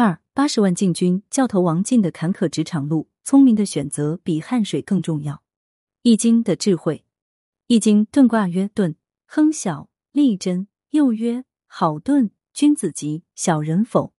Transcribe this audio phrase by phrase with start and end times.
[0.00, 5.42] 二八十万禁军教头王进的坎坷职场路，聪明的选择比汗水更重要。
[6.02, 7.04] 易经的智慧，
[7.66, 8.94] 易经遁卦曰遁，
[9.26, 14.12] 亨小利贞，又曰好遁，君子吉，小人否。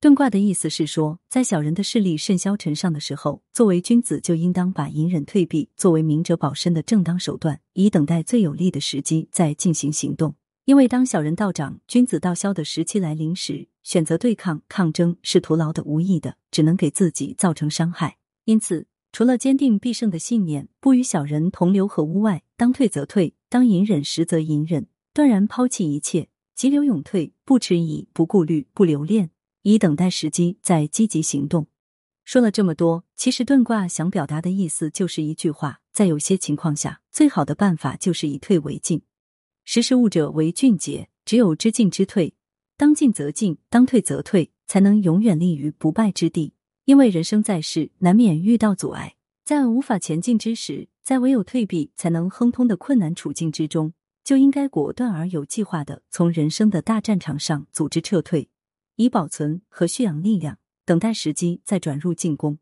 [0.00, 10.34] 遁卦的意思是说，在小人的势力甚嚣尘上的时候，作为君子就应当把隐忍退避作为明哲保身的正当手段，以等待最有利的时机再进行行动。
[10.66, 18.16] 因为当小人道长、君子道消的时期来临时，选择对抗、抗争是徒劳的、无益的，只能给自己造成伤害。
[18.46, 29.30] 因此，除了坚定必胜的信念，不与小人同流合污外，当退则退，当隐忍时则隐忍，断然抛弃一切，急流勇退，不迟疑，不顾虑，不留恋。
[29.62, 31.68] 以等待时机，再积极行动。
[32.24, 39.02] 说了这么多，其实遁卦想表达的意思就是一句话：在有些情况下，最好的办法就是以退为进。
[39.68, 42.32] 识时务者为俊杰，只有知进知退，
[42.76, 46.52] 当进则进，当退则退，才能永远立于不败之地。
[46.84, 58.48] 因为人生在世，难免遇到阻碍，在无法前进之时，在唯有退避才能亨通的困难处境之中，就应该果断而有计划的从人生的大战场上组织撤退。
[58.94, 62.54] 以保存和蓄养力量，等待时机再转入进攻。《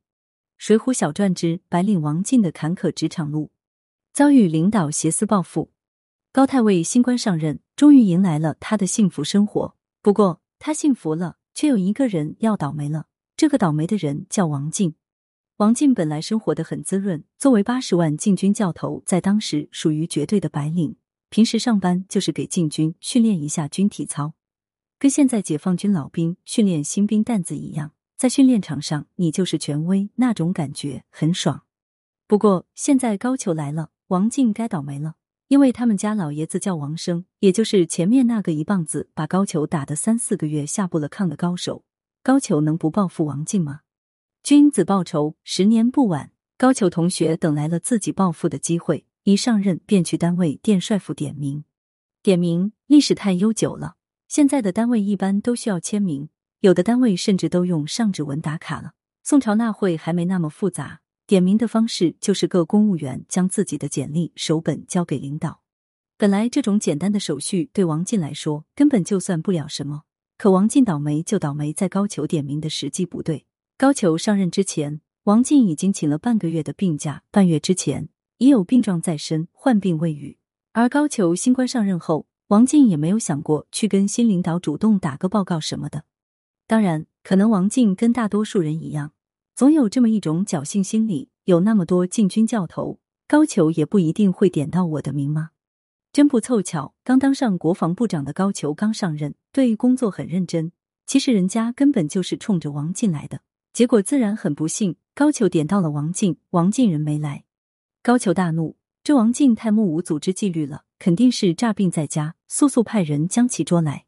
[0.56, 3.50] 水浒小传》之白领王进的坎坷职场路，
[4.14, 5.73] 遭遇领导挟私报复。
[6.34, 9.77] 高太尉新官上任，终于迎来了他的幸福生活。
[10.02, 13.06] 不过，他幸福了，却有一个人要倒霉了。
[13.36, 14.96] 这个倒霉的人叫王进。
[15.58, 20.96] 王进本来生活的很滋润，作为八十万禁军教头，在当时属于绝对的白领。
[21.30, 24.34] 平时上班就是给禁军训练一下军体操。
[24.98, 31.62] 跟现在解放军老兵训练新兵担子一样，在训练场上你就是权威，那种感觉很爽。
[32.26, 35.14] 不过现在高俅来了，王进该倒霉了，
[35.55, 41.84] 因为他们家老爷子叫王生，也就是前面那个一棒子把高俅打得三四个月下不了炕的高手。
[42.24, 43.82] 高俅能不报复王进吗？
[44.42, 46.32] 君子报仇，十年不晚。
[46.58, 51.62] 高俅同学等来了自己报复的机会，一上任便去单位殿帅府点名。
[52.21, 53.94] 点名历史太悠久了。
[54.26, 56.31] 现在的单位一般都需要签名，
[56.62, 58.94] 有的单位甚至都用上指纹打卡了。
[59.22, 65.60] 宋朝那会还没那么复杂，点名的方式就是各公务员将自己的简历手本交给领导。
[66.16, 70.02] 本来这种简单的手续对王进来说根本就算不了什么，
[70.38, 73.46] 可王进倒霉就倒霉在高俅点名的时机不对。
[73.76, 78.08] 高俅上任之前，王进已经请了半个月的病假，半月之前
[78.38, 80.38] 已有病状在身，患病未愈。
[80.72, 82.26] 而高俅新官上任后。
[82.48, 86.04] 王进也没有想过去跟新领导主动打个报告什么的。
[86.66, 89.12] 当然，可能王进跟大多数人一样，
[89.54, 92.98] 总有这么一种侥幸心理：有那么多禁军教头，
[93.28, 95.50] 高俅也不一定会点到我的名吗？
[96.12, 100.72] 真不凑巧，刚当上国防部长的高俅刚上任，对工作很认真。
[101.06, 103.42] 其实人家根本就是冲着王进来的，
[103.72, 107.44] 结果自然很不幸，高俅点到了王进，王进人没来。
[108.03, 110.82] 高俅大怒，这王进太目无组织纪律了。
[110.98, 114.06] 肯定是诈病在家，速速派人将其捉来。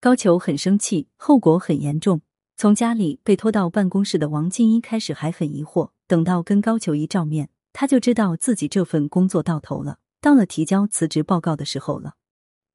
[0.00, 2.20] 高俅很生气，后果很严重。
[2.62, 12.14] 从家里被拖到办公室的王静一开始还很疑惑，等到跟高俅一照面，他就知道自己这份工作到头了，到了提交辞职报告的时候了。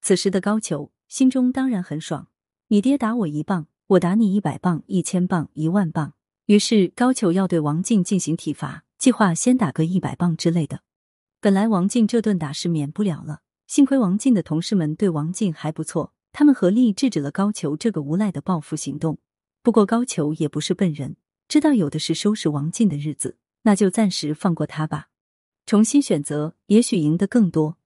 [0.01, 2.27] 此时的高俅心中当然很爽，
[2.67, 6.11] 你爹打我一棒，我打你一百棒、一千棒、一万棒。
[6.47, 10.81] 于是高俅要对王静进行体罚，计划先打个一百棒之类的。
[11.39, 13.39] 本来王静这顿打是免不了了。
[13.65, 19.19] 幸亏王静的同事们对王静还不错，他们合力制止了高俅这个无赖的报复行动。
[19.61, 25.09] 不过高俅也不是笨人，知道有的是收拾王进的日子，那就暂时放过他吧，
[25.65, 27.77] 重新选择，也许赢得更多。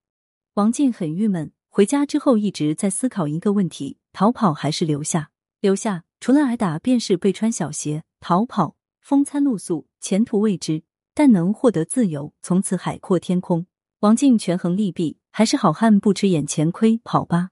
[0.54, 5.31] 王进很郁闷，回家之后一直在思考一个问题：逃跑还是留下？
[5.60, 10.84] 留下，除了挨打，便是被穿小鞋；逃跑，风餐露宿，前途未知，
[11.14, 13.66] 但能获得自由，从此海阔天空。
[14.00, 15.18] 王进权衡利弊。
[15.34, 17.52] 还是好汉不吃眼前亏，跑吧！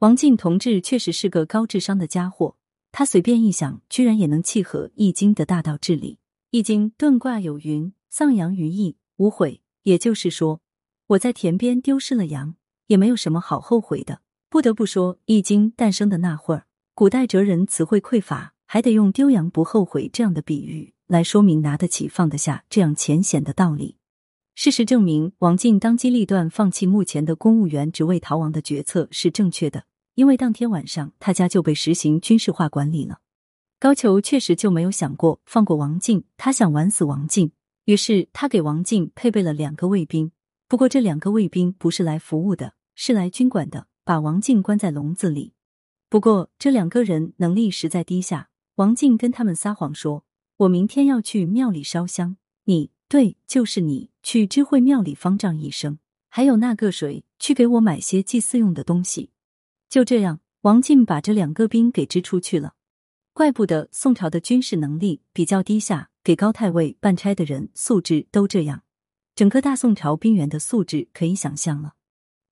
[0.00, 2.58] 王进同志确实是个高智商的家伙，
[2.98, 6.14] 他随便一想，居然也能契合《易经》的大道至理。
[6.50, 10.62] 《易经》遁卦有云：“丧羊于易，无悔。”也就是说，
[11.08, 12.54] 我在田边丢失了羊，
[12.86, 14.22] 也没有什么好后悔的。
[14.48, 16.64] 不得不说，《易经》诞生的那会儿，
[16.94, 23.98] 古代哲人词汇匮乏，还得用“丢羊不后悔”这样的比喻来说明拿得起放得下这样浅显的道理。
[24.54, 29.84] 事实证明，王进当机立断放弃目前的公务员职位逃亡的决策是正确的，
[30.16, 33.20] 因为当天晚上他家就被实行军事化管理了。
[33.78, 37.52] 高俅确实就没有想过放过王进，他想玩死王进，
[37.84, 40.32] 于是他给王进配备了两个卫兵。
[40.66, 45.52] 不过这两个卫兵不是来服务的，是来军管的，把王进关在笼子里。
[46.08, 50.24] 不过这两个人能力实在低下，王静跟他们撒谎说
[50.56, 55.98] ：“我明天要去庙里烧香，你对，就是你去知会庙里方丈一声，
[56.30, 59.28] 还有那个谁去给我买些祭祀用的东西。”
[59.88, 62.74] 就这样，王静把这两个兵给支出去了。
[63.32, 68.82] 怪不得宋朝的军事能力比较低下，给高太尉办差的人素质都这样，
[69.34, 71.94] 整个大宋朝兵员的素质可以想象了。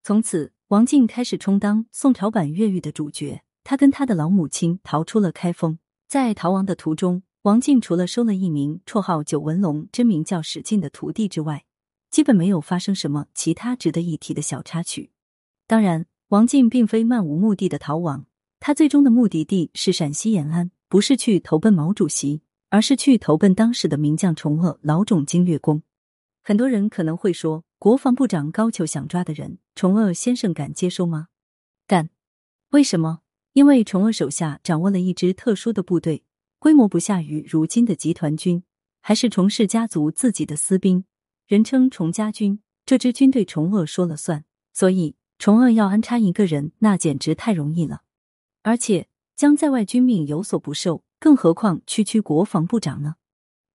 [0.03, 3.43] 从此，王进开始充当宋朝版越狱的主角。
[3.67, 11.65] 他跟他的老母亲逃出了开封，在逃亡的途中，王进除了收了一名绰号九纹龙、真名叫史进的徒弟之外，
[12.11, 15.13] 基本没有发生什么其他值得一提的小插曲。
[15.67, 18.27] 当然，王进并非漫无目的的逃亡，
[18.61, 20.71] 他最终的目的地是陕西延安。
[20.87, 25.83] 不是去投奔毛主席，而是去投奔当时的名将崇鄂老总经略公。
[26.41, 31.29] 很多人可能会说，国防部长高俅想抓的人，崇鄂先生敢接收吗？
[31.89, 32.11] 敢。
[32.71, 33.23] 为什么？
[33.55, 36.23] 因为崇鄂手下掌握了一支特殊的部队，
[36.61, 38.63] 规模不下于如今的集团军，
[39.01, 41.05] 还是崇氏家族自己的私兵，
[41.49, 42.61] 人称崇家军。
[42.87, 48.03] 这支军队崇鄂说了算，所以崇鄂要安插一个人，那简直太容易了，
[48.63, 49.09] 而且。
[49.37, 53.17] 将在外军命有所不受，更何况区区国防部长呢？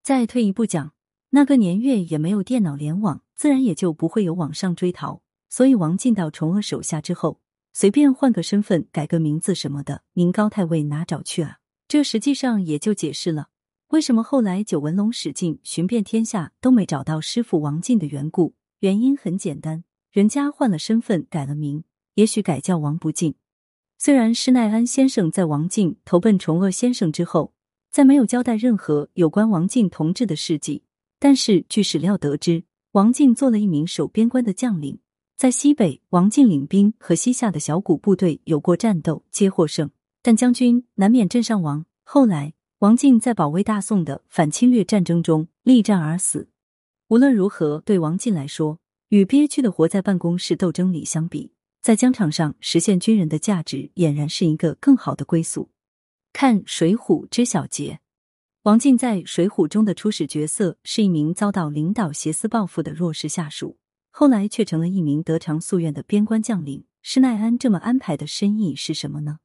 [0.01, 0.93] 再退一步讲，
[1.31, 5.21] 那个年月也没有电脑联网，自然也就不会有网上追逃。
[5.49, 7.41] 所以王进到崇鄂手下之后，
[7.73, 11.57] 随便换个身份、改个名字什么的，您高太尉哪找去啊？
[11.89, 13.49] 这实际上也就解释了
[13.89, 18.55] 为什么后来九纹龙史进寻遍天下都没找到师傅王进的缘故。
[18.79, 21.83] 原因很简单，人家换了身份，改了名，
[22.15, 23.35] 也许改叫王不敬。
[23.97, 27.53] 虽然施耐庵先生在王进投奔崇鄂先生之后，
[27.91, 30.83] 再没有交代任何有关王进同志的事迹，
[31.19, 32.63] 但是据史料得知，
[32.93, 34.99] 王进做了一名守边关的将领，
[35.35, 39.91] 在西北，王进领兵和西夏的小股部队有过战斗，皆获胜，
[40.23, 41.85] 但将军难免阵伤亡。
[42.03, 46.49] 后来，王进在保卫大宋的反侵略战争中力战而死。
[47.09, 48.79] 无论如何，对王进来说，
[49.09, 51.51] 与憋屈的活在办公室斗争里相比，
[51.81, 55.71] 在疆场上实现军人的价值，俨然是一个更好的归宿。
[56.31, 58.01] 看《水浒》之小结，
[58.61, 63.79] 王进在《水浒》中的初始角色是一名遭到领导挟私报复的弱势下属，
[64.11, 66.85] 后来却成了一名得偿夙愿的边关将领。
[67.01, 69.39] 施耐庵这么安排的深意是什么呢？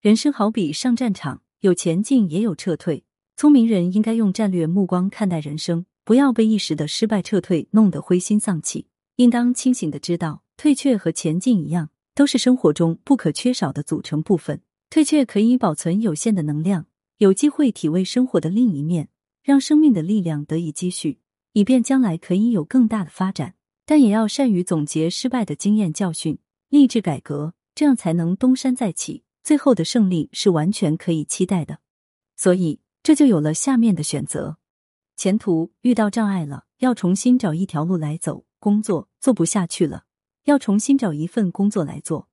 [0.00, 3.04] 人生好比上战场，有前进也有撤退。
[3.36, 8.86] 聪明人应该用战略目光看待人生，不要被一时的失败撤退弄得灰心丧气，
[9.22, 10.42] 应当清醒的知道。
[10.56, 14.60] 退却和前进一样，都是生活中不可缺少的组成部分。
[14.90, 16.86] 退却可以保存有限的能量，
[17.18, 19.08] 有机会体味生活的另一面，
[19.42, 21.18] 让生命的力量得以积蓄，
[21.52, 23.54] 以便将来可以有更大的发展。
[23.84, 29.24] 但也要善于总结失败的经验教训，励志改革，这样才能东山再起。
[29.42, 31.78] 最后的胜利是完全可以期待的。
[32.36, 34.58] 所以，这就有了下面的选择：
[35.16, 40.04] 前途遇到障碍了，要重新找一条路来走；工作做不下去了。
[40.44, 42.28] 要重新找一份工作来做。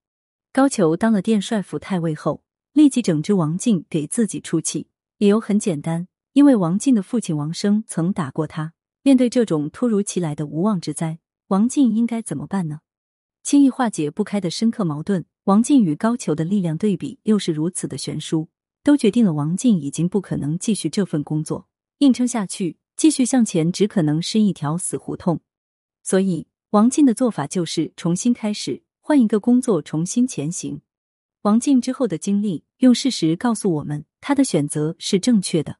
[0.51, 2.43] 高俅当了殿帅府太尉后，
[2.73, 4.87] 立即整治王进，给自己出气。
[5.17, 8.73] 理由很简单，因为王进的父亲王生曾打过他。
[9.01, 12.81] 面对这种突如其来的无妄之灾，王进应该怎么办呢？
[13.41, 18.49] 轻易化解不开的深刻矛盾，王进与高俅的力量对比又是如此的悬殊，
[18.83, 21.67] 都决定了王进已经不可能继续这份工作，
[21.99, 25.41] 硬撑下去，继续向前，只可能是一条死胡同。
[26.09, 26.47] 所以。
[26.71, 30.81] 王静的做法就是重新开始，换一个工作，重新前行。
[31.41, 35.78] 王静之后的经历，用事实告诉我们，他的选择是正确的。